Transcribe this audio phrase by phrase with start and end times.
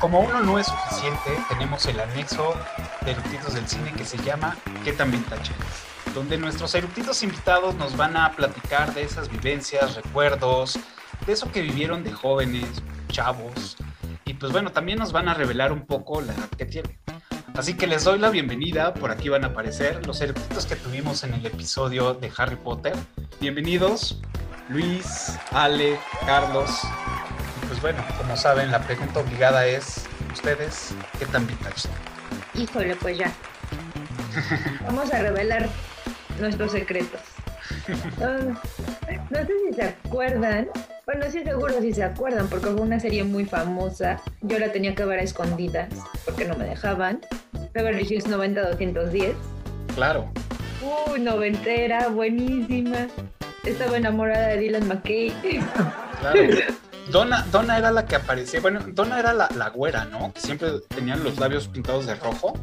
[0.00, 2.54] como uno no es suficiente, tenemos el anexo
[3.02, 5.52] de eructitos del cine que se llama ¿Qué tan vintage?
[6.14, 10.78] Donde nuestros eructitos invitados nos van a platicar de esas vivencias, recuerdos,
[11.26, 12.66] de eso que vivieron de jóvenes,
[13.08, 13.76] chavos.
[14.24, 16.98] Y pues bueno, también nos van a revelar un poco la edad que tienen.
[17.54, 21.24] Así que les doy la bienvenida, por aquí van a aparecer los eructitos que tuvimos
[21.24, 22.94] en el episodio de Harry Potter.
[23.40, 24.20] Bienvenidos,
[24.68, 26.70] Luis, Ale, Carlos,
[27.68, 31.92] pues bueno, como saben, la pregunta obligada es, ¿ustedes qué tan vintage son?
[32.54, 33.32] Híjole, pues ya.
[34.84, 35.68] Vamos a revelar
[36.38, 37.20] nuestros secretos.
[38.18, 40.68] No, sé si se acuerdan,
[41.04, 44.20] bueno, sí seguro si se acuerdan, porque fue una serie muy famosa.
[44.42, 45.88] Yo la tenía que ver a escondidas,
[46.24, 47.20] porque no me dejaban.
[47.72, 49.34] Beverly Hills 90-210.
[49.94, 50.30] Claro.
[51.10, 53.08] Uy, noventera, buenísima.
[53.64, 55.32] Estaba enamorada de Dylan McKay.
[56.20, 56.40] Claro.
[57.10, 60.32] Donna, Donna era la que aparecía, bueno, Donna era la, la güera, ¿no?
[60.32, 62.58] Que siempre tenían los labios pintados de rojo.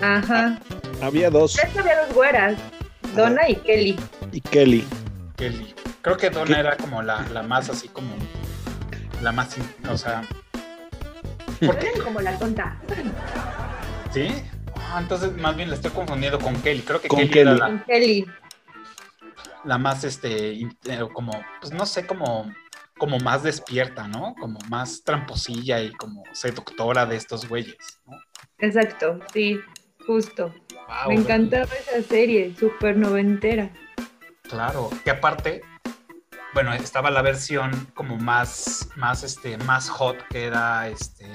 [0.00, 0.58] Ajá.
[1.02, 1.58] Había dos.
[1.58, 2.56] había dos güeras,
[3.14, 3.98] Donna y Kelly.
[4.32, 4.86] Y Kelly.
[5.36, 5.74] Kelly.
[6.02, 8.14] Creo que Donna era como la, la, más así como
[9.22, 9.56] la más,
[9.90, 10.22] o sea...
[11.64, 11.90] Porque...
[12.02, 12.78] Como la tonta.
[14.12, 14.28] ¿Sí?
[14.76, 16.82] Ah, entonces más bien la estoy confundiendo con Kelly.
[16.82, 17.66] Creo que Kelly, era la...
[17.66, 18.26] Con Kelly.
[19.64, 20.68] La más, este, eh,
[21.12, 22.50] como, pues no sé, como
[23.00, 24.34] como más despierta, ¿no?
[24.38, 28.16] Como más tramposilla y como seductora de estos güeyes, ¿no?
[28.58, 29.58] Exacto, sí,
[30.06, 30.54] justo.
[31.08, 33.70] Me encantaba esa serie, súper noventera.
[34.42, 35.62] Claro, que aparte,
[36.52, 41.26] bueno, estaba la versión como más, más, este, más hot que era, este...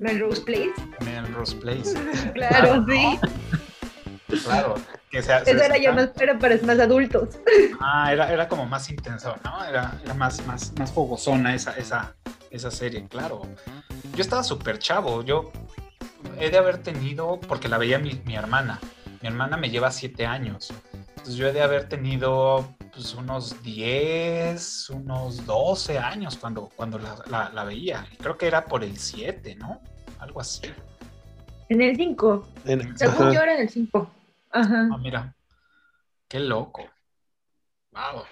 [0.00, 0.74] Melrose Place.
[1.02, 1.94] Melrose Place.
[2.34, 3.18] claro, sí.
[4.44, 4.74] Claro,
[5.10, 7.28] esa era ya más, pero para más adultos.
[7.80, 9.64] Ah, era, era como más intenso, ¿no?
[9.64, 12.14] Era, era más, más, más fogosona esa, esa,
[12.50, 13.42] esa serie, claro.
[14.14, 15.50] Yo estaba súper chavo, yo
[16.38, 18.78] he de haber tenido, porque la veía mi, mi, hermana,
[19.20, 24.90] mi hermana me lleva siete años, entonces yo he de haber tenido pues, unos 10,
[24.90, 29.80] unos 12 años cuando, cuando la, la, veía, creo que era por el 7, ¿no?
[30.18, 30.62] Algo así.
[31.68, 32.48] En el 5.
[32.96, 34.10] Según yo era en el 5.
[34.52, 34.88] Ajá.
[34.92, 35.34] Ah, mira,
[36.28, 36.88] qué loco.
[37.92, 38.24] Wow.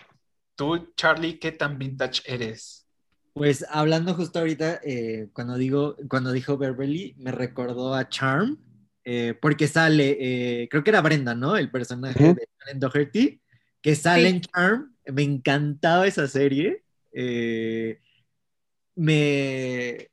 [0.55, 2.87] Tú, Charlie, ¿qué tan vintage eres?
[3.33, 8.59] Pues hablando justo ahorita, eh, cuando digo, cuando dijo Beverly, me recordó a Charm,
[9.05, 11.57] eh, porque sale, eh, creo que era Brenda, ¿no?
[11.57, 13.41] El personaje de Brenda Doherty,
[13.81, 14.95] que sale en Charm.
[15.07, 16.85] Me encantaba esa serie.
[18.97, 20.10] me,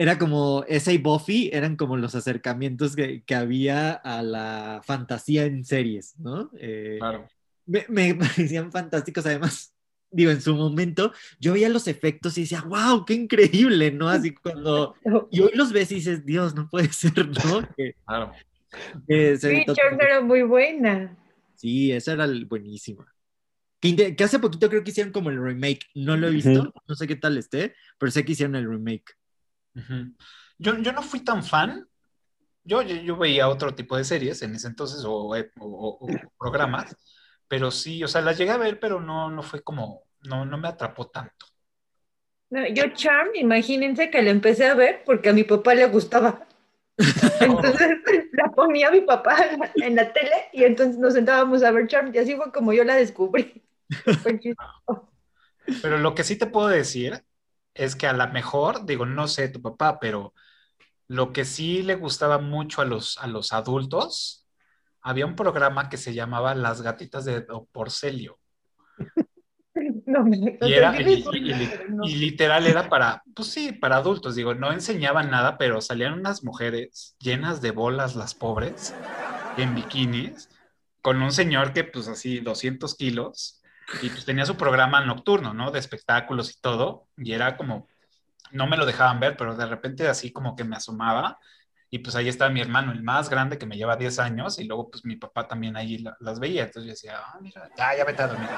[0.00, 5.44] era como ese y Buffy eran como los acercamientos que, que había a la fantasía
[5.44, 6.50] en series, ¿no?
[6.58, 7.28] Eh, claro.
[7.66, 8.14] Me, me,
[8.48, 9.74] parecían fantásticos, además,
[10.10, 14.08] digo, en su momento, yo veía los efectos y decía, wow, qué increíble, ¿no?
[14.08, 14.94] Así cuando,
[15.30, 17.68] y hoy los ves y dices, Dios, no puede ser, ¿no?
[18.06, 18.32] claro.
[19.06, 19.64] sí,
[20.00, 21.14] era muy buena.
[21.56, 23.06] Sí, esa era buenísima.
[23.80, 26.94] Que, que, hace poquito creo que hicieron como el remake, no lo he visto, no
[26.94, 29.19] sé qué tal esté, pero sé que hicieron el remake
[30.58, 31.86] yo, yo no fui tan fan.
[32.62, 36.06] Yo, yo, veía otro tipo de series en ese entonces o, o,
[36.38, 36.94] programas,
[37.48, 40.58] pero sí, o sea, las llegué a ver, pero no, no fue como, no, no
[40.58, 41.46] me atrapó tanto.
[42.50, 46.46] No, yo Charm, imagínense que la empecé a ver porque a mi papá le gustaba.
[47.40, 47.98] Entonces
[48.32, 49.36] la ponía mi papá
[49.76, 52.84] en la tele y entonces nos sentábamos a ver Charm y así fue como yo
[52.84, 53.62] la descubrí.
[55.82, 57.22] Pero lo que sí te puedo decir
[57.74, 60.34] es que a lo mejor, digo, no sé tu papá, pero
[61.08, 64.46] lo que sí le gustaba mucho a los, a los adultos,
[65.02, 68.38] había un programa que se llamaba Las gatitas de Porcelio.
[70.04, 75.30] No, me y, era, y, literal era para, pues sí, para adultos, digo, no enseñaban
[75.30, 78.92] nada, pero salían unas mujeres llenas de bolas, las pobres,
[79.56, 80.48] en bikinis,
[81.02, 83.59] con un señor que pues así 200 kilos,
[84.02, 85.70] y pues tenía su programa nocturno, ¿no?
[85.70, 87.88] De espectáculos y todo, y era como,
[88.52, 91.38] no me lo dejaban ver, pero de repente así como que me asomaba,
[91.90, 94.64] y pues ahí estaba mi hermano, el más grande, que me lleva 10 años, y
[94.64, 98.04] luego pues mi papá también ahí las veía, entonces yo decía, ah, mira, ya, ya
[98.04, 98.48] vete a dormir.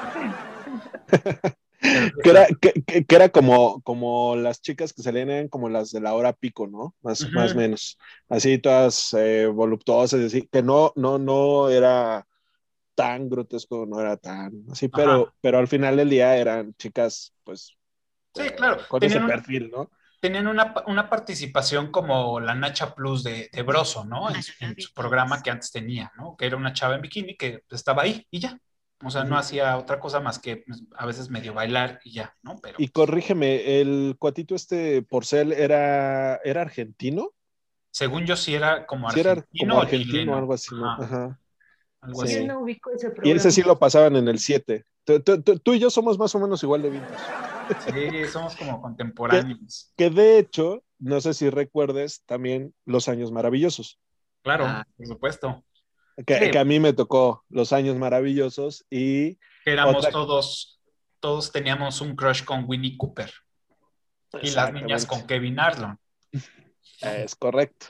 [2.23, 6.33] que, era, que, era como, como las chicas que salían como las de la hora
[6.33, 6.95] pico, ¿no?
[7.01, 7.97] Más, más o menos.
[8.29, 12.25] Así todas eh, voluptuosas, así, que no, no, no era
[12.95, 17.75] tan grotesco, no era tan así, pero, pero al final del día eran chicas, pues,
[18.33, 18.81] sí, claro.
[18.87, 19.89] con ese perfil, ¿no?
[20.19, 24.29] Tenían una, una, participación como la Nacha Plus de, de Broso, ¿no?
[24.29, 24.41] En,
[24.79, 26.37] su programa que antes tenía, ¿no?
[26.37, 28.57] Que era una chava en bikini que estaba ahí y ya.
[29.03, 32.33] O sea, no hacía otra cosa más que pues, a veces medio bailar y ya,
[32.41, 32.57] ¿no?
[32.61, 37.31] Pero Y corrígeme, el cuatito este Porcel era, era argentino.
[37.91, 40.89] según yo sí era como Sí, era argentino como o argentino o algo así, ¿no?
[40.89, 41.39] Ajá, Ajá.
[42.03, 42.33] Algo Sí.
[42.33, 42.47] Yo así.
[42.47, 44.85] no ubico ese Y ese sí lo pasaban en el 7.
[45.05, 47.23] Tú, tú- tú- tú y yo somos más o menos igual de vintage.
[47.91, 49.91] Sí, somos como contemporáneos.
[49.97, 53.99] Que de hecho, no sé si recuerdes también Los Años Maravillosos.
[54.43, 54.85] Claro, Ah.
[54.97, 55.63] por supuesto.
[56.27, 56.51] Que, Sí.
[56.51, 60.79] que a mí me tocó Los Años Maravillosos y éramos Otra- todos,
[61.19, 63.31] todos teníamos un crush con Winnie Cooper.
[64.41, 65.97] Y las niñas con Kevin Arlon.
[67.01, 67.87] Es correcto.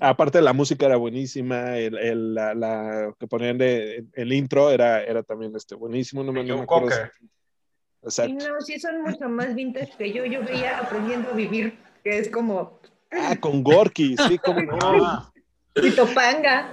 [0.00, 5.02] Aparte la música era buenísima, el, el- la, la que ponían de el intro era,
[5.04, 6.88] era también este, buenísimo, no me, no me acuerdo.
[6.88, 8.48] Y Exacto.
[8.48, 10.24] no, sí son mucho más vintage que yo.
[10.24, 12.80] Yo veía aprendiendo a vivir, que es como
[13.12, 14.76] Ah, con Gorky, sí, cómo no.
[15.04, 15.32] Ah,
[15.94, 16.72] Topanga.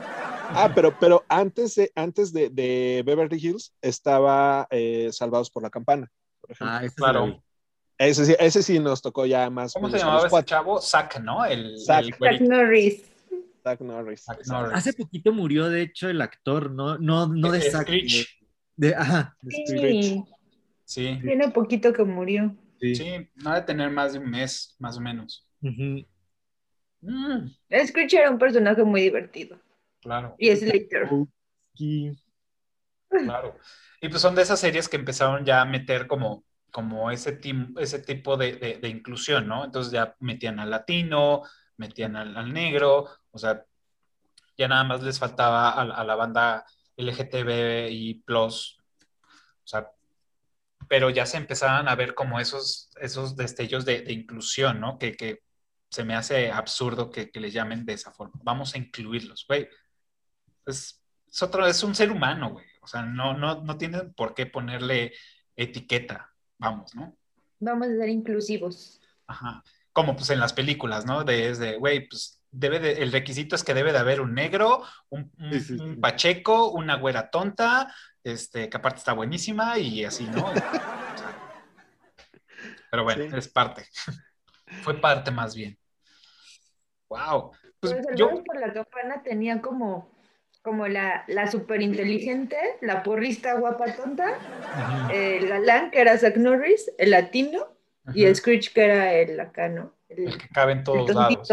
[0.52, 5.70] Ah, pero, pero antes de, antes de, de Beverly Hills estaba eh, Salvados por la
[5.70, 6.10] Campana,
[6.42, 6.76] por ejemplo.
[6.76, 7.44] Ah, Claro.
[7.98, 9.74] Ese, sí, ese sí nos tocó ya más.
[9.74, 10.80] ¿Cómo se llamaba ese chavo?
[10.82, 11.44] Zack, ¿no?
[11.46, 12.18] El, Zack.
[12.22, 12.48] el.
[12.48, 13.04] Norris.
[13.70, 14.76] Zack Norris.
[14.78, 18.28] Hace poquito murió, de hecho, el actor, no, no, no de Eh, Zack, Screech.
[18.76, 20.04] de- de- ajá, de Screech.
[20.06, 20.24] Sí,
[20.86, 22.56] Sí, tiene poquito que murió.
[22.80, 22.96] Sí.
[22.96, 25.46] sí, no ha de tener más de un mes, más o menos.
[25.62, 26.06] Ujú.
[27.02, 27.50] Mm,
[27.88, 29.60] Screech era un personaje muy divertido.
[30.02, 31.10] claro, Y Slater.
[33.10, 33.56] Claro.
[34.02, 37.40] Y pues son de esas series que empezaron ya a meter como, como ese,
[37.80, 39.66] ese tipo de, de- de inclusión, ¿no?
[39.66, 41.44] Entonces ya metían al latino,
[41.80, 43.66] metían al, al negro, o sea,
[44.58, 46.66] ya nada más les faltaba a, a la banda
[46.98, 48.50] LGTBI+, o
[49.64, 49.90] sea,
[50.88, 54.98] pero ya se empezaban a ver como esos, esos destellos de, de inclusión, ¿no?
[54.98, 55.44] Que, que
[55.90, 58.40] se me hace absurdo que, que le llamen de esa forma.
[58.44, 59.68] Vamos a incluirlos, güey.
[60.66, 61.02] Es,
[61.32, 62.66] es otro, es un ser humano, güey.
[62.82, 65.14] O sea, no, no, no tienen por qué ponerle
[65.56, 67.16] etiqueta, vamos, ¿no?
[67.60, 69.00] Vamos a ser inclusivos.
[69.28, 69.64] Ajá.
[69.94, 71.24] Como pues en las películas, ¿no?
[71.24, 74.34] De, es de, güey, pues debe de, el requisito es que debe de haber un
[74.34, 75.84] negro, un, un- Sí, sí, sí.
[75.84, 77.94] un pacheco, una güera tonta,
[78.24, 80.52] este, que aparte está buenísima y así, ¿no?
[82.92, 83.38] Pero bueno, Sí.
[83.38, 83.86] es parte.
[84.84, 85.78] Fue parte más bien.
[87.10, 87.52] Wow.
[87.80, 90.12] Pues Pero yo, por la Campana tenía como,
[90.62, 94.38] como la, la super inteligente, la porrista guapa tonta,
[95.12, 97.68] el galán que era Zack Norris, el latino,
[98.14, 99.94] y el Screech que era el acá, ¿no?
[100.08, 101.50] El, el que cabe en todos lados.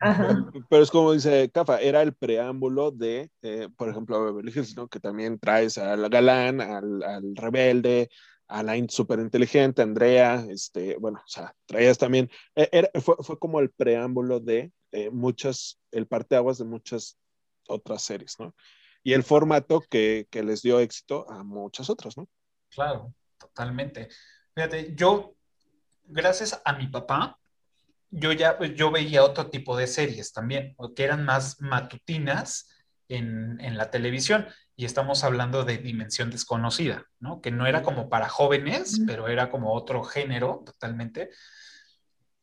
[0.00, 0.50] Ajá.
[0.68, 4.86] Pero es como dice Cafa, era el preámbulo de, eh, por ejemplo, Beverly Hills, ¿no?
[4.88, 8.10] Que también traes al galán, al, al rebelde,
[8.48, 13.38] a la súper inteligente, Andrea, este, bueno, o sea, traías también, eh, era- fue, fue
[13.38, 17.18] como el preámbulo de eh, muchas, el parteaguas de muchas
[17.66, 18.54] otras series, ¿no?
[19.02, 22.28] Y el formato que, que les dio éxito a muchas otras, ¿no?
[22.70, 24.08] Claro, totalmente.
[24.54, 25.33] Fíjate, yo,
[26.06, 27.38] gracias a mi papá,
[28.10, 32.68] yo ya yo veía otro tipo de series también, que eran más matutinas
[33.08, 34.46] en, en la televisión.
[34.76, 37.40] Y estamos hablando de Dimensión Desconocida, ¿no?
[37.40, 39.06] Que no era como para jóvenes, Ujú.
[39.06, 41.30] pero era como otro género totalmente.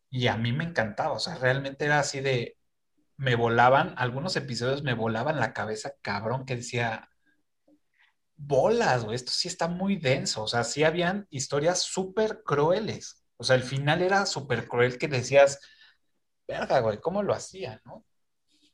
[0.10, 2.58] Y a mí me encantaba, o sea, realmente era así de,
[3.18, 7.10] me volaban, algunos episodios me volaban la cabeza, cabrón, que decía,
[8.36, 13.44] bolas, güey, esto sí está muy denso, o sea, sí habían historias súper crueles, o
[13.44, 15.60] sea, el final era súper cruel que decías,
[16.48, 18.06] verga, güey, ¿cómo lo hacía, no?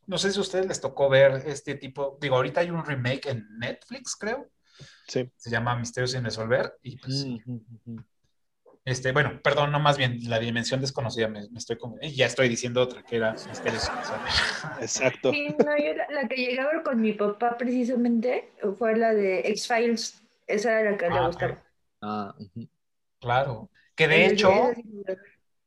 [0.08, 3.28] No sé si a ustedes les tocó ver este tipo, digo, ahorita hay un remake
[3.30, 4.50] en Netflix, creo,
[5.08, 5.32] Sí.
[5.38, 7.26] se llama Misterios sin resolver, y pues,
[8.86, 12.26] este, bueno, perdón, no más bien, la dimensión desconocida, me, me estoy, con- y ya
[12.26, 14.32] estoy diciendo otra, que era Misterios sin resolver.
[14.82, 15.32] Exacto.
[15.32, 19.14] Sí, no, yo la, la que llegué a ver con mi papá precisamente fue la
[19.14, 20.22] de X-Files.
[20.46, 21.28] Esa era la que le Ah, ok.
[21.28, 21.64] gustaba.
[22.02, 22.68] Ah, ujú.
[23.20, 24.72] Claro, que de hecho...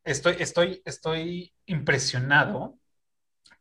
[0.05, 2.79] estoy, estoy, estoy impresionado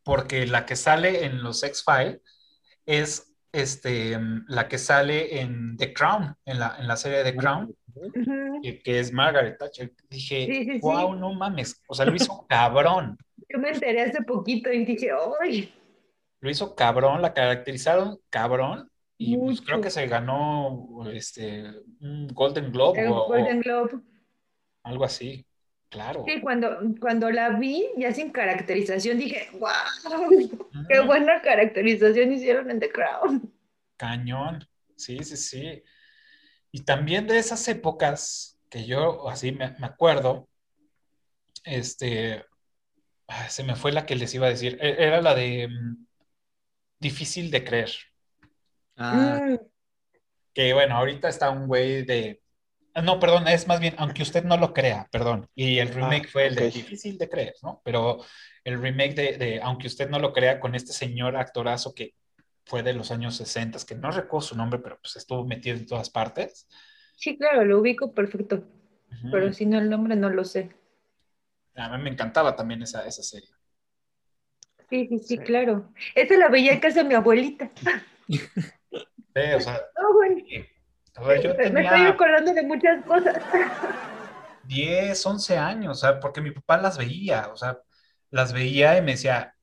[0.02, 2.20] porque la que sale en los X-Files
[2.86, 7.36] es este, la que sale en The Crown, en la, en la serie de The
[7.36, 7.74] Crown,
[8.62, 9.92] que, que es Margaret Thatcher.
[10.08, 10.80] Dije, Sí, sí, sí.
[10.80, 15.10] wow, no mames, o sea, lo hizo cabrón, Yo me enteré hace poquito y dije,
[15.40, 15.74] ¡ay!
[16.40, 18.90] lo hizo cabrón, la caracterizaron cabrón.
[19.22, 24.00] Y pues creo que se ganó este, un Golden Globe El o, o Golden Globe.
[24.82, 25.46] Algo así.
[25.88, 26.24] Claro.
[26.26, 29.70] Sí, cuando, cuando la vi, ya sin caracterización, dije, ¡wow!
[30.88, 33.52] ¡Qué buena caracterización hicieron en The Crown!
[33.96, 35.82] Cañón, sí, sí, sí.
[36.70, 40.48] Y también de esas épocas que yo así me, me acuerdo,
[41.64, 42.44] este,
[43.48, 46.06] se me fue la que les iba a decir, E- era la de mm,
[47.00, 47.90] difícil de creer.
[48.96, 49.56] Ah, Mm,
[50.54, 52.42] Que bueno, ahorita está un güey de.
[52.94, 55.48] Ah, No, perdón, es más bien, aunque usted no lo crea, perdón.
[55.54, 57.80] Y el remake fue el de difícil de creer, ¿no?
[57.84, 58.24] Pero
[58.64, 62.14] el remake de, de Aunque usted no lo crea, con este señor actorazo que
[62.64, 65.86] fue de los años 60, que no recuerdo su nombre, pero pues estuvo metido en
[65.86, 66.68] todas partes.
[67.16, 68.64] Sí, claro, lo ubico perfecto,
[69.30, 70.70] pero si no el nombre no lo sé.
[71.74, 73.48] A mí me encantaba también esa, esa serie.
[74.88, 75.38] Sí, sí, sí, Sí.
[75.38, 75.92] claro.
[76.14, 77.70] Esa la veía en casa de mi abuelita.
[79.32, 80.42] Sí, o sea, No, bueno,
[81.20, 83.36] o sea, yo me estoy acordando de muchas cosas.
[84.64, 87.78] 10, 11 años, o sea, porque mi papá las veía, o sea,
[88.30, 89.54] las veía y me decía,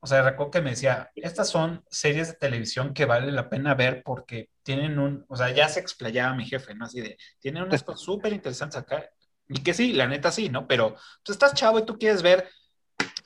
[0.00, 3.74] o sea, recuerdo que me decía, estas son series de televisión que vale la pena
[3.74, 6.86] ver porque tienen un, o sea, ya se explayaba mi jefe, ¿no?
[6.86, 9.08] Así de, tienen unas cosas súper interesantes acá.
[9.48, 10.66] Y que sí, la neta sí, ¿no?
[10.66, 10.94] Pero
[11.24, 12.48] pues estás chavo y tú quieres ver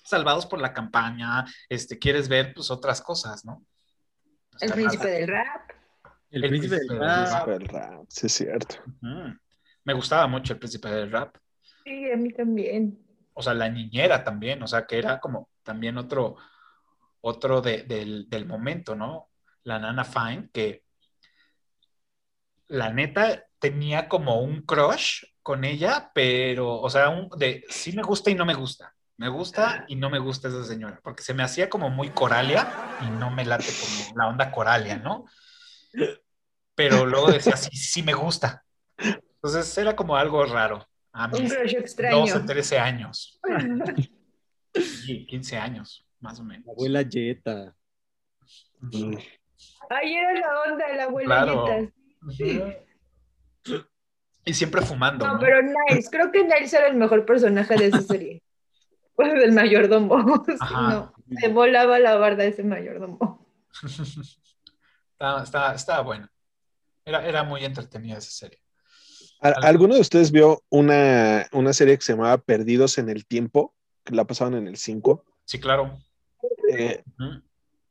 [0.04, 3.64] Salvados por la Campaña, este, quieres ver pues otras cosas, ¿no?
[4.52, 5.75] O El príncipe del rap.
[6.36, 7.48] El, El príncipe del príncipe del rap.
[7.48, 8.76] El rap, sí, es cierto.
[9.84, 11.36] Me gustaba mucho el príncipe del rap.
[11.84, 12.98] Sí, a mí también.
[13.32, 16.36] o sea, la niñera también, o sea, que era como también otro,
[17.20, 19.30] otro de- del, del momento, ¿no?
[19.64, 20.84] La Nana Fine, que
[22.68, 28.02] la neta tenía como un crush con ella, pero, o sea, un, de sí me
[28.02, 28.94] gusta y no me gusta.
[29.18, 32.68] Me gusta y no me gusta esa señora, porque se me hacía como muy coralia
[33.06, 35.24] y no me late como la onda coralia, ¿no?
[36.76, 38.64] Pero luego decía, sí, sí me gusta.
[38.96, 40.86] Entonces era como algo raro.
[41.12, 42.46] A Un mis crush 12 extraño.
[42.46, 43.40] 13 años.
[44.78, 46.66] Sí, 15 años, más o menos.
[46.66, 47.74] La abuela Jetta.
[48.80, 49.16] Mm.
[49.88, 51.64] Ahí era la onda de la Claro.
[51.66, 51.92] abuelita.
[53.64, 53.82] Ujú.
[54.44, 55.40] Y siempre fumando, No, ¿no?
[55.40, 58.42] pero Niles, creo que Niles era el mejor personaje de esa serie.
[59.16, 60.44] Pues el mayordomo.
[60.60, 60.82] Ajá.
[60.90, 63.48] no, me volaba la barda ese mayordomo.
[65.12, 66.28] estaba, estaba, estaba bueno.
[67.06, 68.58] Era, era muy entretenida esa serie.
[69.40, 73.74] ¿Al- ¿Alguno de ustedes vio una, una serie que se llamaba Perdidos en el Tiempo?
[74.04, 75.24] Que la pasaban en el 5.
[75.44, 75.98] Sí, claro.
[76.68, 77.34] Eh, De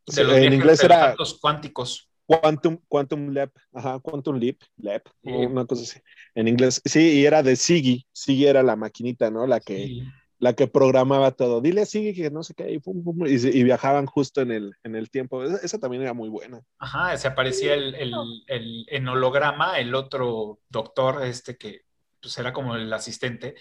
[0.06, 2.10] los en viajes inglés de los era- saltos cuánticos.
[2.28, 5.30] Quantum, Quantum Leap, ajá, Quantum Leap, Leap, Sí.
[5.30, 6.00] una cosa así.
[6.34, 8.06] En inglés, sí, y era de Siggy.
[8.12, 9.46] Siggy era la maquinita, ¿no?
[9.46, 10.04] La que, Sí.
[10.38, 11.62] La que programaba todo.
[11.62, 14.74] Dile a Siggy que no sé qué, y, pum, pum, y, viajaban justo en el,
[14.84, 15.44] en el tiempo.
[15.44, 16.62] Esa, esa también era muy buena.
[16.80, 18.14] Ajá, se aparecía el, el,
[18.48, 21.82] el- en holograma, el otro doctor, este que
[22.22, 23.56] pues era como el asistente,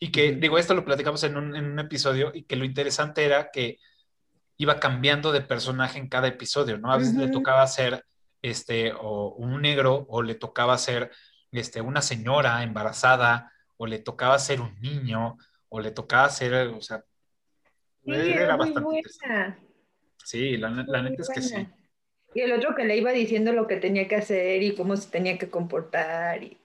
[0.00, 3.24] y que, digo, esto lo platicamos en un, en un episodio, y que lo interesante
[3.24, 3.78] era que
[4.56, 6.92] iba cambiando de personaje en cada episodio, ¿no?
[6.92, 8.04] A veces le tocaba ser
[8.42, 11.12] este, o un negro, o le tocaba ser
[11.52, 16.80] este, una señora embarazada, o le tocaba ser un niño, o le tocaba ser, o
[16.80, 17.04] sea,
[18.04, 19.28] Sí, era muy interesante.
[19.28, 19.58] buena.
[20.24, 21.66] Sí, la, la neta es que sí.
[22.34, 25.10] Y el otro que le iba diciendo lo que tenía que hacer y cómo se
[25.10, 26.42] tenía que comportar.
[26.42, 26.56] y-.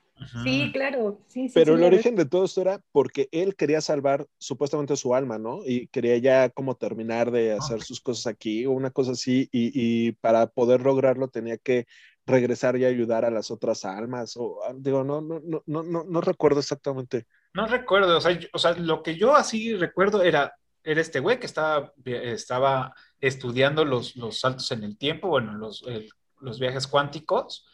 [0.43, 1.19] Sí, claro.
[1.27, 4.95] Sí, sí, Pero sí, el origen de todo esto era porque él quería salvar supuestamente
[4.95, 5.61] su alma, ¿no?
[5.65, 9.71] Y quería ya como terminar de hacer sus cosas aquí o una cosa así, y,
[9.73, 11.87] y para poder lograrlo tenía que
[12.25, 14.37] regresar y ayudar a las otras almas.
[14.37, 17.25] O ah, digo, no, no, no, no, no, no recuerdo exactamente.
[17.53, 21.19] No recuerdo, o sea, yo- o sea, lo que yo así recuerdo era, era este
[21.19, 26.09] güey que estaba, estaba estudiando los, los saltos en el tiempo, bueno, los, el-
[26.41, 27.65] los viajes cuánticos,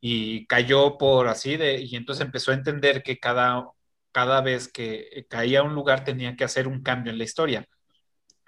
[0.00, 3.68] y cayó por así de, y entonces empezó a entender que cada,
[4.10, 7.68] cada vez que caía a un lugar tenía que hacer un cambio en la historia,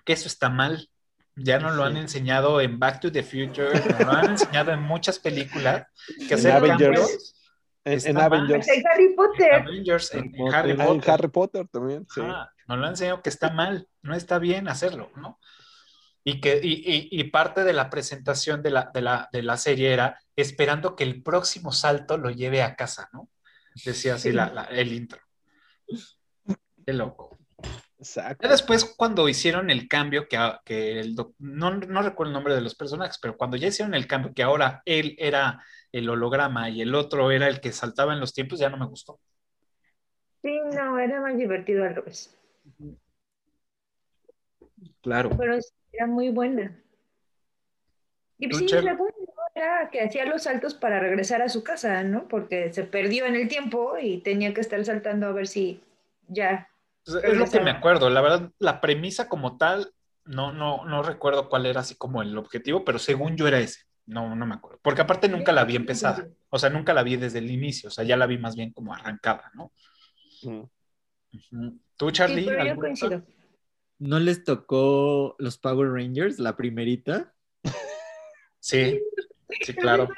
[0.05, 0.89] que eso está mal.
[1.37, 4.81] Ya nos lo han enseñado en Back to the Future, nos lo han enseñado en
[4.81, 5.87] muchas películas,
[6.29, 7.35] que hacer cambios
[7.85, 8.19] En, en.
[8.19, 9.53] Avengers, En Harry Potter.
[9.55, 11.11] Avengers, en, Harry en Harry ah, en Potter.
[11.11, 12.21] Harry Potter también, sí.
[12.21, 15.39] Ajá, nos lo han enseñado que está mal, no está bien hacerlo, ¿no?
[16.27, 19.59] Y, que, y, y- y parte de la presentación de la, de, la, de la
[19.59, 23.29] serie era esperando que el próximo salto lo lleve a casa, ¿no?
[23.85, 25.21] Decía así la- la- el intro.
[26.87, 27.37] Qué loco.
[27.99, 28.43] Exacto.
[28.45, 32.61] Ya después, cuando hicieron el cambio, que, que el no, no recuerdo el nombre de
[32.61, 35.63] los personajes, pero cuando ya hicieron el cambio, que ahora él era
[35.95, 38.87] el holograma y el otro era el que saltaba en los tiempos, ya no me
[38.87, 39.21] gustó.
[40.43, 42.37] Sí, no, era más divertido al revés.
[45.01, 45.31] Claro.
[45.39, 46.77] Pero sí, era muy buena.
[48.39, 49.15] Y ¿Tú, sí, la buena
[49.55, 52.27] era que hacía los saltos para regresar a su casa, ¿no?
[52.27, 55.81] Porque se perdió en el tiempo y tenía que estar saltando a ver si
[56.27, 56.69] ya.
[57.05, 58.11] Pues, es lo que me acuerdo.
[58.11, 62.37] La verdad, la premisa como tal, no, no, no recuerdo cuál era así como el
[62.37, 63.85] objetivo, pero según yo era ese.
[64.07, 64.79] No, no me acuerdo.
[64.83, 66.29] Porque aparte nunca la vi empezada.
[66.51, 67.89] O sea, nunca la vi desde el inicio.
[67.89, 69.73] O sea, ya la vi más bien como arrancada, ¿no?
[71.97, 72.47] ¿Tú, Charlie?
[73.99, 77.33] ¿No les tocó los Power Rangers, la primerita?
[78.61, 78.99] Sí,
[79.61, 80.09] sí, claro.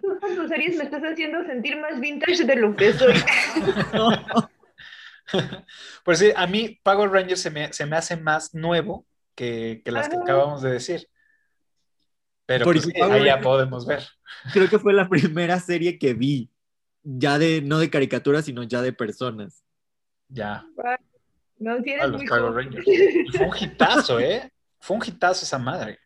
[0.00, 3.14] tú con tus series me estás haciendo sentir más vintage de lo que soy.
[6.04, 9.90] Pues sí, a mí Power Rangers se me, se me hace más nuevo que, que
[9.90, 11.08] las que acabamos de decir.
[12.46, 14.02] Pero pues, ahí ya podemos ver.
[14.52, 16.50] Creo que fue la primera serie que vi,
[17.02, 19.64] ya de, no de caricaturas, sino ya de personas.
[20.28, 20.64] Ya,
[21.58, 22.72] No, si eres a los muy Power joven.
[22.72, 22.86] Rangers.
[22.86, 24.52] Y fue un hitazo, ¿eh?
[24.80, 25.98] Fue un hitazo esa madre.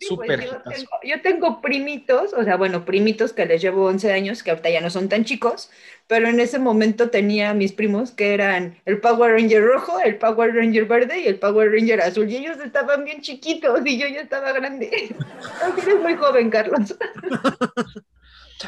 [0.00, 3.86] Sí, pues, súper yo, tengo, yo tengo primitos, o sea, bueno, primitos que les llevo
[3.86, 5.70] 11 años, que ahorita ya no son tan chicos,
[6.06, 10.54] pero en ese momento tenía mis primos que eran el Power Ranger rojo, el Power
[10.54, 14.20] Ranger verde y el Power Ranger azul, y ellos estaban bien chiquitos y yo ya
[14.20, 15.14] estaba grande.
[15.82, 16.96] Eres muy joven, Carlos.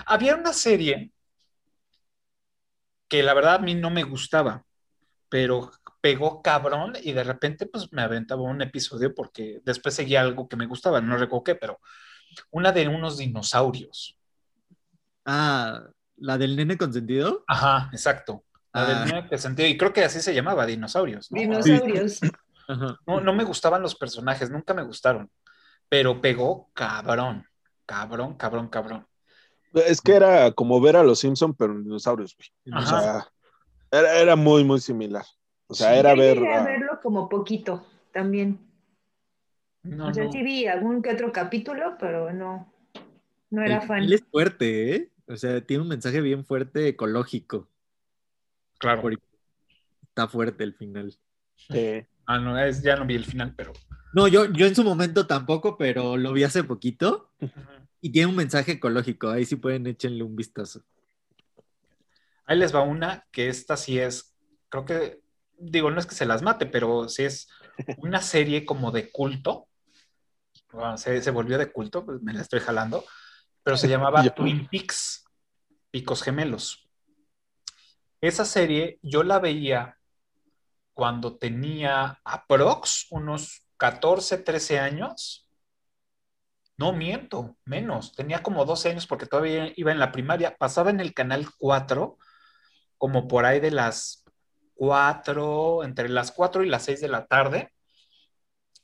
[0.07, 1.11] Había una serie
[3.09, 4.65] que la verdad a mí no me gustaba,
[5.29, 10.49] pero pegó cabrón y de repente pues me aventaba un episodio porque después seguía algo
[10.49, 11.81] que me gustaba, no recuerdo qué, pero
[12.51, 14.17] una de unos dinosaurios.
[15.25, 15.83] Ah,
[16.17, 17.45] ¿la del nene consentido?
[17.47, 18.45] Ajá, exacto.
[18.73, 18.87] La Ah.
[19.05, 21.31] del nene que sentido, y creo que así se llamaba, dinosaurios.
[21.31, 21.41] ¿no?
[21.41, 22.21] Dinosaurios.
[23.07, 25.29] No, no me gustaban los personajes, nunca me gustaron,
[25.89, 27.45] pero pegó cabrón,
[27.85, 29.07] cabrón, cabrón, cabrón.
[29.73, 32.79] Es que era como ver a los Simpson pero en dinosaurios, güey.
[32.81, 33.27] O sea,
[33.91, 35.25] era, era muy, muy similar.
[35.71, 35.99] O sea, Sí.
[36.01, 36.37] era Yo ver.
[36.39, 38.59] llegué a a- verlo como poquito también.
[39.83, 40.33] No, o sea, no.
[40.33, 42.73] sí vi algún que otro capítulo, pero no,
[43.51, 43.99] no era El fan.
[44.01, 45.11] final es fuerte, ¿eh?
[45.29, 47.69] O sea, tiene un mensaje bien fuerte ecológico.
[48.79, 49.01] Claro.
[49.03, 49.23] Porque
[50.03, 51.15] está fuerte el final.
[51.57, 52.05] Sí.
[52.27, 53.73] Ah, no, es, ya no vi el final, pero.
[54.13, 57.31] No, yo, yo en su momento tampoco, pero lo vi hace poquito
[58.01, 59.29] y tiene un mensaje ecológico.
[59.29, 60.83] Ahí sí pueden échenle un vistazo.
[62.47, 64.35] Ahí les va una que esta sí es,
[64.69, 65.21] creo que,
[65.61, 67.49] digo, no es que se las mate, pero sí es
[67.99, 69.69] una serie como de culto.
[70.73, 73.05] Bueno, se, se volvió de culto, pues me la estoy jalando,
[73.63, 74.23] pero se llamaba.
[74.35, 75.25] Twin Peaks,
[75.91, 76.89] Picos Gemelos.
[78.21, 79.99] Esa serie yo la veía
[80.93, 85.49] cuando tenía aprox unos 14, 13 años.
[86.77, 88.15] No miento, menos.
[88.15, 90.57] Tenía como 12 años porque todavía iba en la primaria.
[90.57, 92.19] Pasaba en el canal 4,
[92.99, 94.20] como por ahí de las
[94.85, 97.71] 4, entre las 4 y las 6 de la tarde.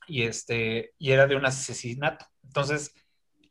[0.07, 2.27] Y, este, y era de un asesinato.
[2.45, 2.93] Entonces,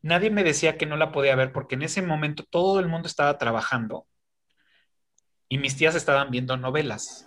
[0.00, 3.08] nadie me decía que no la podía ver porque en ese momento todo el mundo
[3.08, 4.06] estaba trabajando
[5.48, 7.26] y mis tías estaban viendo novelas.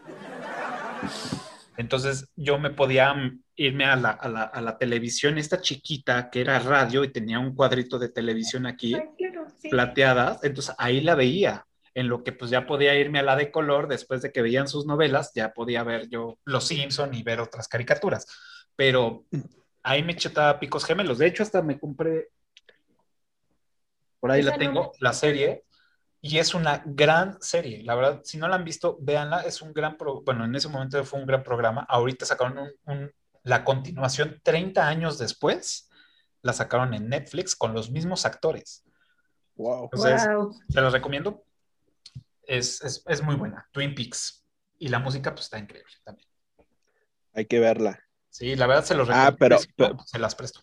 [1.75, 3.13] Entonces yo me podía
[3.58, 7.39] irme a la, a la- a la televisión, esta chiquita que era radio y tenía
[7.39, 9.67] un cuadrito de televisión aquí, Ay, claro, sí.
[9.69, 13.52] plateadas, entonces ahí la veía, en lo que pues ya podía irme a la de
[13.52, 17.39] color después de que veían sus novelas, ya podía ver yo Los Simpson y ver
[17.39, 18.25] otras caricaturas,
[18.75, 19.25] pero
[19.84, 22.30] ahí me chetaba Picos Gemelos, de hecho hasta me compré,
[24.19, 25.63] por ahí la no tengo, me- la serie,
[26.21, 29.73] y es una gran serie, la verdad, si no la han visto, véanla, es un
[29.73, 33.12] gran, pro- bueno, en ese momento fue un gran programa, ahorita sacaron un- un-
[33.43, 35.89] la continuación 30 años después,
[36.41, 38.84] la sacaron en Netflix con los mismos actores.
[39.56, 39.86] Wow.
[39.91, 40.56] Entonces, Wow.
[40.73, 41.43] te los recomiendo.
[42.49, 44.43] Es, es, es muy buena, Twin Peaks.
[44.79, 46.27] Y la música, pues está increíble también.
[47.33, 47.99] Hay que verla.
[48.29, 49.38] Sí, la verdad se los Ah, recomiendo.
[49.38, 50.62] pero- y si no, pero- pues, se las presto.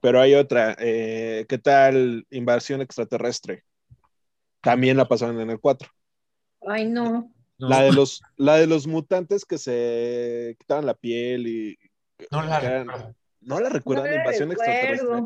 [0.00, 0.76] Pero hay otra.
[0.78, 3.64] eh, ¿Qué tal Invasión Extraterrestre?
[4.60, 5.90] También la pasaron en el 4.
[6.68, 7.32] Ay, no.
[7.56, 11.78] La, de los, la de los mutantes que se quitaban la piel y.
[12.30, 13.14] No la eran- recuerdo.
[13.40, 14.10] ¿No la recuerdan?
[14.10, 15.22] No Invasión Extraterrestre.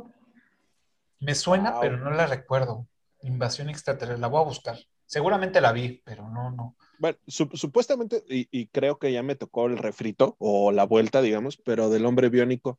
[1.21, 1.81] Me suena, Wow.
[1.81, 2.87] pero no la recuerdo.
[3.23, 4.79] Invasión extraterrestre, la voy a buscar.
[5.09, 6.77] Seguramente la vi, pero no, no.
[6.99, 11.23] Bueno, su- supuestamente, y, y creo que ya me tocó el refrito o la vuelta,
[11.23, 12.79] digamos, pero del hombre biónico.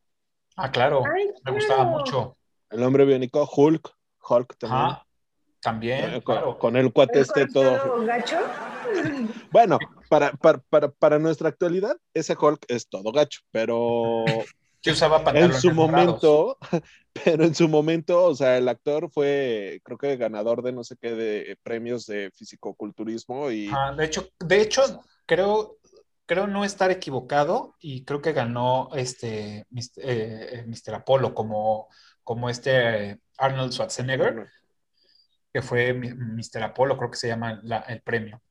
[0.55, 1.97] Ah, claro, Ay, me gustaba claro.
[1.97, 2.37] mucho.
[2.69, 3.91] El hombre biónico, Hulk,
[4.29, 4.81] Hulk también.
[4.81, 5.07] Ajá,
[5.59, 6.59] también, Eh, con, claro.
[6.59, 8.05] con el cuate ¿El este todo.
[8.05, 8.37] gacho?
[9.51, 14.43] Bueno, para, para, para, para nuestra actualidad, ese Hulk es todo gacho, pero
[14.81, 16.23] Que usaba en pantalones su morados.
[16.23, 16.57] momento,
[17.25, 20.95] pero en su momento, o sea, el actor fue, creo que ganador de no sé
[20.95, 25.77] qué de premios de fisicoculturismo y Ah, de hecho, de hecho, creo,
[26.25, 29.81] creo no estar equivocado y creo que ganó este Mr.
[29.97, 30.95] eh, eh, Mr.
[30.95, 31.89] Apolo como,
[32.23, 34.47] como este Arnold Schwarzenegger,
[35.53, 36.63] que fue Mr.
[36.63, 38.41] Apolo, creo que se llama la- el premio.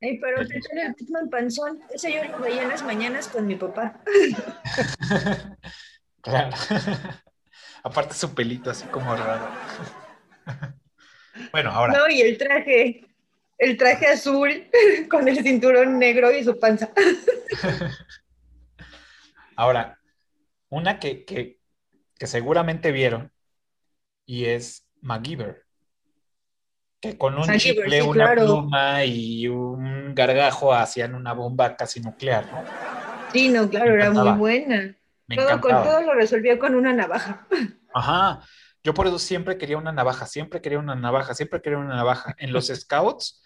[0.00, 1.80] Ay, pero te tiene el Pitman panzón.
[1.92, 4.00] Ese yo lo veía en las mañanas con mi papá.
[6.22, 6.50] Claro.
[7.84, 9.48] Aparte su pelito así como raro.
[11.52, 13.06] Bueno, ahora, No, y el traje.
[13.58, 14.68] El traje azul
[15.10, 16.90] con el cinturón negro y su panza.
[19.54, 20.00] ahora,
[20.70, 21.60] una que, que,
[22.18, 23.30] que seguramente vieron
[24.24, 25.65] y es MacGyver.
[27.00, 28.44] Que con un chicle, sí, una claro.
[28.44, 32.64] pluma y un gargajo hacían una bomba casi nuclear, ¿no?
[33.32, 34.96] Sí, no, claro, era muy buena.
[35.26, 37.46] Me Todo, con, todo lo resolvía con una navaja.
[37.94, 38.40] Ajá.
[38.82, 42.34] Yo por eso siempre quería una navaja, siempre quería una navaja, siempre quería una navaja.
[42.38, 43.42] En los scouts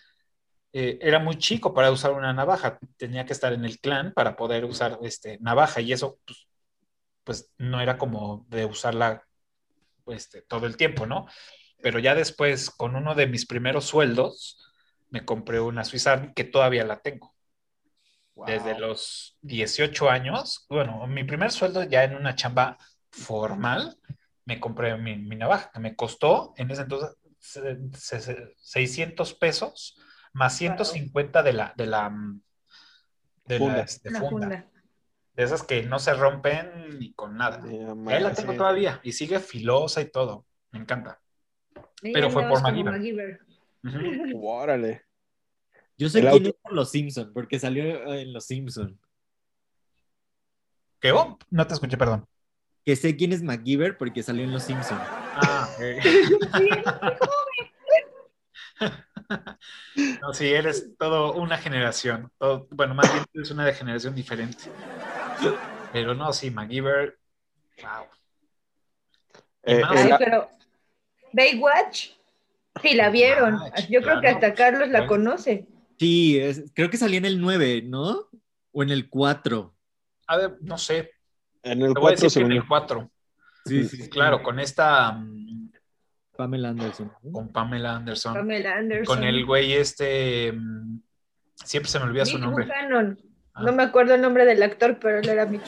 [0.72, 2.78] eh, era muy chico para usar una navaja.
[2.98, 6.46] Tenía que estar en el clan para poder usar este, navaja y eso pues,
[7.24, 9.24] pues, no era como de usarla
[10.08, 11.26] este, todo el tiempo, ¿no?
[11.82, 14.58] Pero ya después, con uno de mis primeros sueldos,
[15.10, 17.34] me compré una Swiss Army que todavía la tengo.
[18.46, 22.78] Desde los 18 años, bueno, mi primer sueldo ya en una chamba
[23.10, 23.98] formal,
[24.46, 29.34] me compré mi, mi navaja, que me costó en ese entonces se- se- se- 600
[29.34, 29.98] pesos
[30.32, 32.40] más 150 de la, de la, mm,
[33.44, 33.80] de la, Funda.
[33.82, 34.28] este, funda.
[34.28, 34.70] funda.
[35.34, 37.62] De esas que no se rompen ni con nada.
[38.06, 38.58] Ahí la tengo sí.
[38.58, 40.46] todavía y sigue filosa y todo.
[40.70, 41.20] Me encanta.
[42.02, 43.40] Pero fue por MacGyver.
[43.84, 43.98] Ujú.
[44.48, 45.04] Órale.
[45.96, 48.98] Yo sé quién es por Los Simpson, porque salió en Los Simpson.
[50.98, 51.12] ¿Qué?
[51.12, 52.26] Oh, no te escuché, perdón.
[52.84, 54.98] Que sé quién es MacGyver porque salió en Los Simpson.
[55.00, 55.80] Ah, ok.
[60.22, 62.30] No, sí, eres todo una generación.
[62.38, 64.64] todo- bueno, más bien eres una de generación diferente.
[65.92, 67.18] Pero no, sí, MacGyver.
[67.82, 68.06] Wow.
[69.62, 70.04] Eh, más?
[70.04, 70.48] el- Ay, pero
[71.32, 72.10] Baywatch,
[72.82, 73.58] sí la vieron.
[73.58, 75.66] Baywatch, Yo creo que hasta Carlos la conoce.
[75.98, 78.28] Sí, es- creo que salía en el 9, ¿no?
[78.72, 79.74] O en el 4.
[80.26, 81.10] A ver, no sé.
[81.62, 82.62] en el Te voy a 4 decir se que en unió.
[82.62, 83.10] el 4.
[83.66, 84.08] Sí, sí, sí.
[84.08, 85.12] Claro, con esta.
[85.12, 85.70] mm,
[86.36, 87.12] Pamela Anderson.
[87.30, 88.32] Con Pamela Anderson.
[88.34, 89.14] Pamela Anderson.
[89.16, 90.52] Con el güey este.
[90.52, 91.00] mm,
[91.56, 92.64] Siempre se me olvida su nombre.
[92.64, 93.18] Buchanan.
[93.52, 93.62] Ah.
[93.64, 95.60] No me acuerdo el nombre del actor, pero él era Mitch.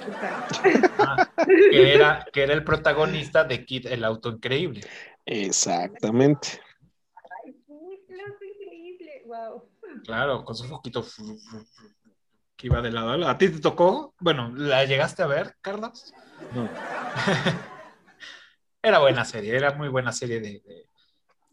[0.98, 4.80] Ah, que, era, que era el protagonista de Kid el auto increíble.
[5.26, 6.60] Exactamente.
[7.44, 7.54] Ay,
[8.42, 9.22] increíble.
[9.26, 9.68] Wow.
[10.04, 11.04] Claro, con su foquito
[12.56, 13.30] que iba de lado a lado.
[13.32, 14.14] ¿A ti te tocó?
[14.20, 16.12] Bueno, ¿la llegaste a ver, Carlos?
[16.54, 16.68] No.
[18.84, 20.86] Era buena serie, era muy buena serie de, de-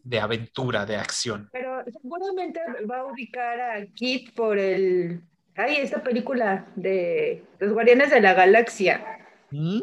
[0.02, 1.48] de aventura, de acción.
[1.52, 2.58] Pero seguramente
[2.90, 5.22] va a ubicar a Kit por el.
[5.54, 9.28] Ay, esta película de Los Guardianes de la Galaxia.
[9.50, 9.82] ¿Mm?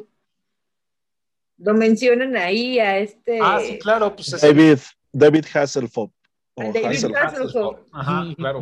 [1.60, 3.39] Lo mencionan ahí a este.
[3.41, 4.78] Ah, sí, claro, pues es David,
[5.12, 6.12] David Hasselhoff.
[6.56, 7.15] David Hasselhoff.
[7.17, 7.80] Hasselhoff.
[7.91, 8.62] Ajá, claro.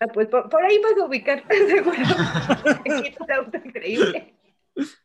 [0.00, 1.96] Ah, pues por, por ahí vas a ubicar, seguro.
[3.36, 4.34] Auto increíble.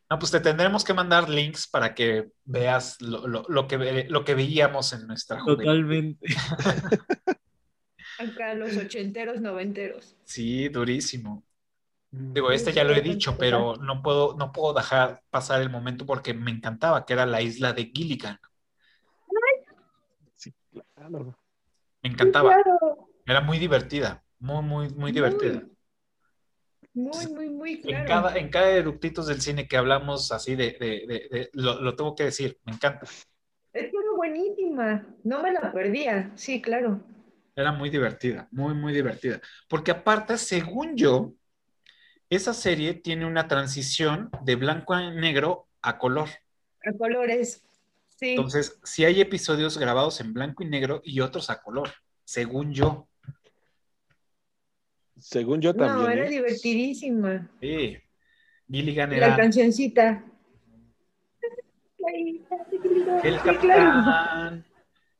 [0.09, 4.05] No, pues te tendremos que mandar links para que veas lo, lo- lo que, ve-
[4.07, 5.63] lo que veíamos en nuestra juventud.
[5.63, 6.27] Totalmente.
[8.19, 10.15] Acá los ochenteros, noventeros.
[10.23, 11.43] Sí, durísimo.
[12.17, 16.05] Digo, este ya lo he dicho, pero no puedo, no puedo dejar pasar el momento
[16.05, 18.39] porque me encantaba, que era la isla de Gilligan.
[20.35, 20.53] Sí,
[20.95, 21.37] claro.
[22.03, 22.53] Me encantaba.
[22.53, 23.09] Claro.
[23.25, 25.63] Era muy divertida, muy, muy, muy divertida.
[26.93, 28.05] Muy, muy, muy En claro.
[28.07, 31.95] cada, en cada eructitos del cine que hablamos así de, de- de- de- lo, lo
[31.95, 33.05] tengo que decir, me encanta.
[33.73, 35.05] Es que era buenísima.
[35.23, 36.31] No me la perdía.
[36.35, 37.01] Sí, claro.
[37.55, 39.41] Era muy divertida, muy, muy divertida.
[39.67, 41.33] Porque aparte, según yo,
[42.29, 46.29] esa serie tiene una transición de blanco a negro a color.
[46.85, 47.63] A colores.
[48.17, 48.31] Sí.
[48.31, 51.89] Entonces, sí hay episodios grabados en blanco y negro y otros a color,
[52.23, 53.07] según yo.
[55.19, 56.11] Según yo no, también.
[56.11, 56.29] era ¿eh?
[56.29, 57.49] divertidísima.
[57.61, 57.97] Sí.
[58.69, 60.23] Gilligan La era cancioncita.
[62.07, 62.43] el
[63.21, 63.43] Sí, claro.
[63.43, 64.65] capitán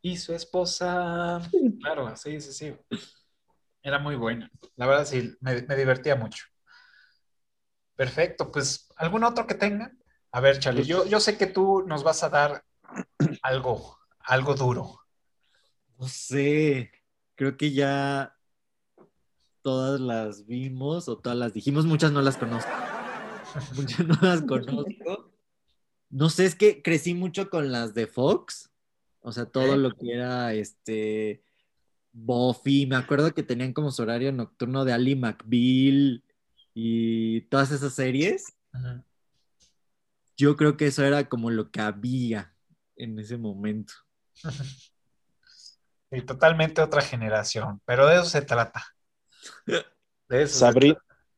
[0.02, 1.42] y su esposa.
[1.82, 2.74] Claro, sí, sí, sí.
[3.82, 4.50] Era muy buena.
[4.76, 6.46] La verdad, sí, me, me divertía mucho.
[7.96, 9.92] Perfecto, pues, ¿algún otro que tenga?
[10.36, 12.66] A ver, Charlie, yo, yo sé que tú nos vas a dar
[13.42, 15.00] algo, algo duro.
[15.98, 16.92] No sé.
[17.36, 18.38] Creo que ya
[19.62, 21.86] todas las vimos o todas las dijimos.
[21.86, 22.70] Muchas no las conozco.
[23.76, 25.32] Muchas no las conozco.
[26.10, 28.72] No sé, es que crecí mucho con las de Fox.
[29.22, 31.44] O sea, todo lo que era este
[32.12, 32.88] Buffy.
[32.88, 36.25] Me acuerdo que tenían como su horario nocturno de Ali McBeal
[36.78, 38.54] y todas esas series.
[40.38, 42.54] Yo creo que eso era como lo que había
[42.98, 43.94] en ese momento.
[46.12, 48.86] Sí, totalmente otra generación, pero de eso se trata.
[50.28, 50.98] De eso se Sabri-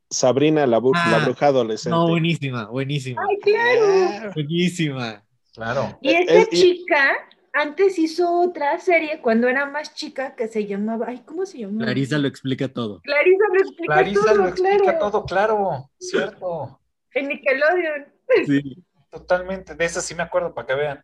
[0.10, 1.90] Sabrina, la, bu- Ah, la bruja adolescente.
[1.96, 3.22] No, buenísima, buenísima.
[3.30, 4.32] Ay, claro.
[4.34, 5.24] Buenísima.
[5.54, 6.00] Claro.
[6.02, 7.12] Y esta es- y- chica
[7.60, 11.08] antes hizo otra serie cuando era más chica que se llamaba.
[11.10, 11.86] Ay, ¿cómo se llamaba?
[11.86, 13.02] Clarisa lo explica todo.
[13.02, 15.00] Clarisa lo explica Clarisa todo, lo explica claro.
[15.00, 16.82] todo, claro, cierto.
[17.14, 18.06] En Nickelodeon.
[18.46, 18.84] Sí.
[19.10, 19.74] Totalmente.
[19.76, 21.04] De esa sí me acuerdo, para que vean.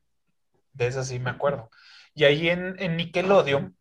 [0.74, 1.70] De esa sí me acuerdo.
[2.14, 3.76] Y ahí en, en Nickelodeon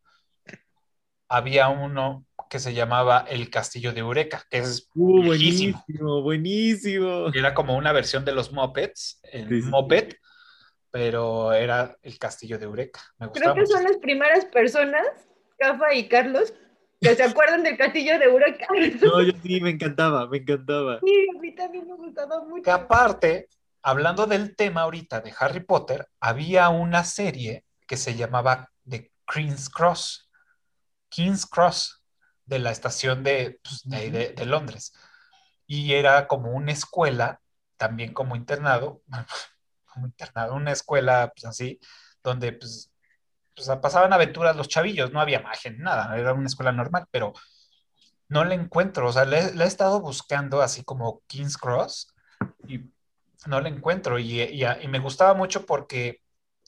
[1.29, 7.29] había uno que se llamaba El Castillo de Eureka, que es Uh, buenísimo, buenísimo.
[7.35, 9.69] Era como una versión de los Muppets, el Sí, sí.
[9.69, 10.17] Muppet,
[10.93, 13.01] pero era El Castillo de Eureka.
[13.19, 13.73] Me Creo que mucho.
[13.73, 15.05] son las primeras personas,
[15.59, 16.53] Cafa y Carlos,
[17.01, 18.69] que se acuerdan del castillo de Huracán.
[19.03, 21.01] No, yo sí, me encantaba, me encantaba.
[21.05, 22.63] Sí, a mí también me gustaba mucho.
[22.63, 23.49] Que aparte,
[23.83, 29.69] hablando del tema ahorita de Harry Potter, había una serie que se llamaba The King's
[29.69, 30.31] Cross,
[31.09, 32.05] King's Cross,
[32.45, 34.93] de la estación de, pues, de, de- de Londres.
[35.67, 37.41] Y era como una escuela,
[37.79, 39.01] también como internado,
[39.93, 41.81] como internado, una escuela pues así,
[42.23, 42.93] donde pues,
[43.55, 47.33] pues, pasaban aventuras los chavillos, no había magia nada, era una escuela normal, pero
[48.29, 52.15] no la encuentro, o sea, le, le he estado buscando así como King's Cross
[52.67, 52.81] y
[53.47, 56.21] no la encuentro y, y- y me gustaba mucho porque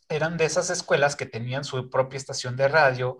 [0.08, 3.16] eran de esas escuelas que tenían su propia estación de radio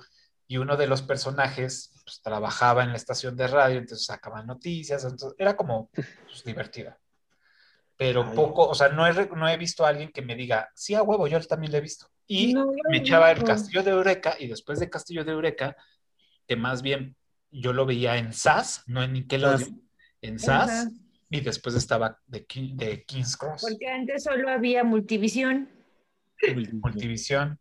[0.47, 5.05] y uno de los personajes pues, trabajaba en la estación de radio, entonces sacaban noticias,
[5.05, 5.91] entonces era como
[6.27, 6.99] pues, divertida.
[7.97, 8.35] Pero Ay.
[8.35, 11.03] poco, o sea, no he, no he visto a alguien que me diga, sí, a
[11.03, 12.07] huevo, yo también lo he visto.
[12.27, 13.05] Y No, me no.
[13.05, 15.77] echaba el Castillo de Eureka y después de Castillo de Eureka,
[16.49, 17.17] que más bien
[17.51, 19.81] yo lo veía en SAS, no en Nickelodeon,
[20.23, 20.91] en SAS, Ajá.
[21.31, 25.69] y después estaba de, de King's Cross, Porque antes solo había multivisión,
[26.83, 27.59] Multivisión.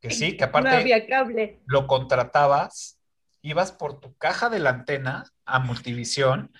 [0.00, 1.60] Que sí, que no aparte había cable.
[1.66, 3.00] lo contratabas,
[3.42, 6.52] ibas por tu caja de la antena a Multivisión,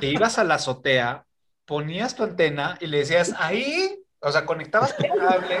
[0.00, 1.26] te ibas a la azotea,
[1.72, 5.56] ponías tu antena y le decías ahí, o sea, conectabas tu cable,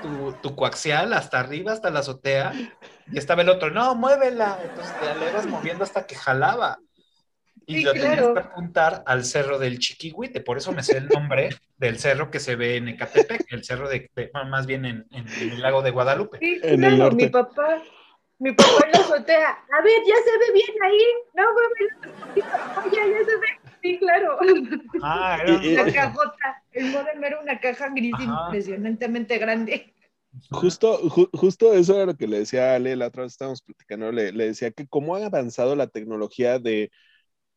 [0.00, 2.52] tu, tu coaxial hasta arriba, hasta la azotea,
[3.10, 4.60] y estaba el otro, no, muévela.
[4.62, 6.78] Entonces te la ibas moviendo hasta que jalaba.
[7.66, 8.34] Y Sí, lo tenías claro.
[8.34, 11.48] que apuntar al cerro del Chiquihuite, por eso me sé el nombre
[11.78, 14.08] del cerro que se ve en Ecatepec, el cerro de,
[14.48, 16.38] más bien en, en el lago de Guadalupe.
[16.38, 17.24] Sí, En el norte.
[17.24, 17.82] mi papá,
[18.38, 19.48] mi papá en la azotea.
[19.50, 21.06] A ver, ya se ve bien ahí.
[21.34, 22.56] No, poquito.
[22.86, 23.65] Oye, ya se ve.
[23.86, 24.38] Sí, claro.
[25.02, 26.62] Ah, era La cajota.
[26.72, 28.46] El modem era una caja gris Ajá.
[28.48, 29.94] impresionantemente grande.
[30.50, 33.62] Justo, ju- justo eso era lo que le decía a Ale, la otra vez estábamos
[33.62, 36.90] platicando, le, le decía que cómo ha avanzado la tecnología de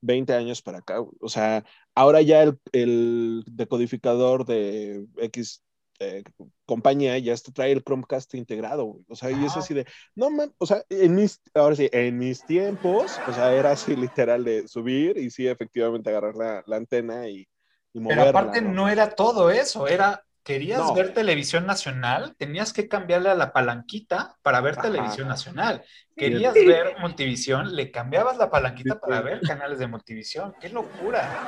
[0.02, 1.02] 20 años para acá.
[1.22, 1.66] O sea,
[1.96, 5.64] ahora ya el, el decodificador de X
[6.00, 6.24] eh,
[6.66, 9.00] compañía ya está, trae el Chromecast integrado.
[9.08, 9.86] O sea, y es así de,
[10.16, 13.96] no man, o sea, en mis, ahora sí, en mis tiempos, o sea, era así
[13.98, 17.48] literal de subir y sí, efectivamente agarrar la, la antena y,
[17.94, 18.30] y Pero moverla.
[18.30, 20.94] aparte no era todo eso, era, querías No.
[20.94, 24.82] ver televisión nacional, tenías que cambiarle a la palanquita para ver Ajá.
[24.82, 25.84] televisión nacional.
[26.16, 30.56] Querías ver multivisión, le cambiabas la palanquita Sí, para ver canales de multivisión.
[30.60, 31.40] ¡Qué locura!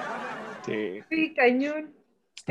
[0.63, 1.05] Sí.
[1.09, 1.95] Sí, cañón.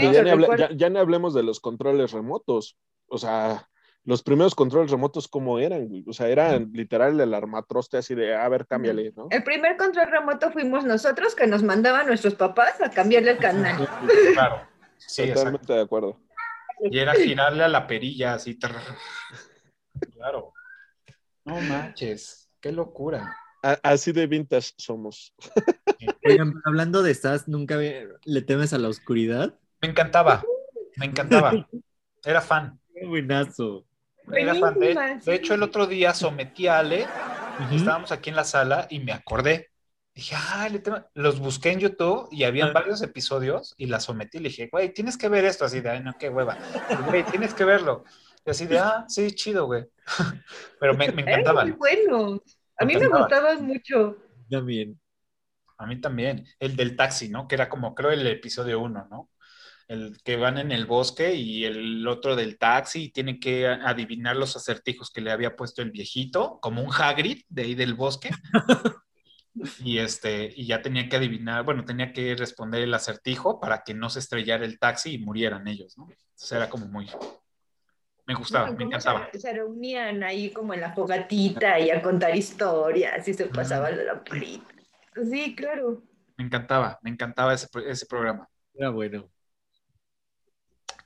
[0.01, 0.69] Sí, Y lo ya, ni hable- recuerdo.
[0.71, 2.77] ya- ya ni hablemos de los controles remotos.
[3.07, 3.69] O sea,
[4.05, 5.89] los primeros controles remotos, ¿cómo eran?
[5.89, 6.05] güey?
[6.07, 9.29] O sea, eran literal el armatroste así de, a ver, cámbiale, ¿no?
[9.31, 13.77] El primer control remoto fuimos nosotros que nos mandaban nuestros papás a cambiarle el canal.
[14.35, 14.67] Claro.
[14.97, 15.41] Sí, exacto.
[15.41, 16.21] Totalmente de acuerdo.
[16.91, 18.59] Y era girarle a la perilla así.
[20.15, 20.53] Claro.
[21.45, 23.37] No manches, qué locura.
[23.63, 25.35] A- así de vintage somos.
[26.25, 29.59] Oigan, hablando de estas, ¿nunca le temes a la oscuridad?
[29.83, 30.43] Me encantaba,
[30.97, 31.53] me encantaba.
[32.25, 32.79] Era fan.
[32.95, 33.87] Qué buenazo.
[34.33, 34.79] Era fan.
[34.79, 37.07] De, de hecho, el otro día sometí a Ale
[37.73, 39.69] estábamos aquí en la sala y me acordé.
[40.15, 40.37] Dije,
[40.83, 41.05] tengo-".
[41.15, 42.73] los busqué en YouTube y habían Ah.
[42.73, 44.39] varios episodios y la sometí.
[44.39, 45.65] Le dije, güey, tienes que ver esto.
[45.65, 46.59] Así de, ay, no, qué hueva.
[47.07, 48.05] Güey, tienes que verlo.
[48.45, 49.85] Y así de, ah, sí, chido, güey.
[50.81, 51.79] Pero me, me Eran muy encantaban.
[51.79, 52.41] buenos.
[52.79, 53.59] A Me mí me encantaban.
[53.59, 54.17] gustaban mucho.
[54.51, 55.01] También.
[55.79, 56.45] A mí también.
[56.59, 57.47] El del taxi, ¿no?
[57.49, 59.31] Que era como, creo, el episodio uno, ¿no?
[59.91, 64.37] El que van en el bosque y el otro del taxi y tienen que adivinar
[64.37, 68.31] los acertijos que le había puesto el viejito, como un Hagrid de ahí del bosque.
[69.85, 73.95] Y este, y ya tenía que adivinar, bueno, tenía que responder el acertijo para que
[73.95, 76.05] no se estrellara el taxi y murieran ellos, ¿no?
[76.05, 77.11] Entonces era como muy.
[78.27, 79.29] Me gustaba, me encantaba.
[79.33, 83.91] Se, se reunían ahí como en la fogatita y a contar historias y se pasaba
[83.91, 84.73] la lamparita.
[85.29, 86.01] Sí, claro.
[86.37, 88.49] Me encantaba, me encantaba ese, ese programa.
[88.73, 89.29] Era bueno.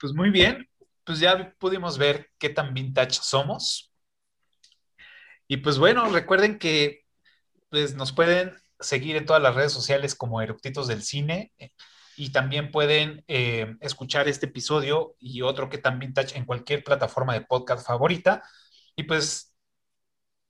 [0.05, 0.69] Pues muy bien,
[1.05, 3.91] pues ya pudimos ver qué tan vintage somos.
[5.49, 7.07] Y pues bueno, recuerden que
[7.71, 11.71] pues, nos pueden seguir en todas las redes sociales como Eructitos del Cine eh,
[12.19, 17.33] y también pueden eh, escuchar este episodio y otro que tan vintage en cualquier plataforma
[17.33, 18.43] de podcast favorita.
[18.97, 19.57] Y pues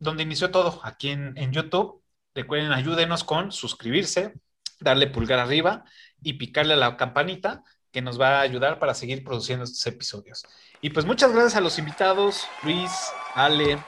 [0.00, 2.02] donde inició todo, aquí en YouTube.
[2.34, 4.34] Recuerden, ayúdenos con suscribirse,
[4.80, 5.84] darle pulgar arriba
[6.20, 7.62] y picarle a la campanita
[7.94, 10.44] que nos va a ayudar para seguir produciendo estos episodios.
[10.82, 12.90] Y pues muchas gracias a los invitados, Luis,
[13.34, 13.78] Ale,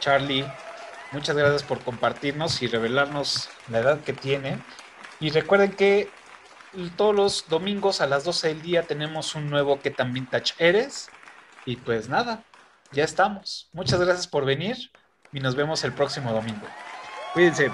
[0.00, 0.44] Charlie,
[1.14, 4.60] Muchas gracias por compartirnos y revelarnos la edad que tienen.
[5.20, 6.10] Y recuerden que
[6.96, 11.10] todos los domingos a las 12 del día tenemos un nuevo que vintage eres.
[11.66, 12.42] Y pues nada,
[12.90, 13.68] ya estamos.
[13.72, 14.90] Muchas gracias por venir
[15.32, 16.66] y nos vemos el próximo domingo.
[17.32, 17.70] Cuídense.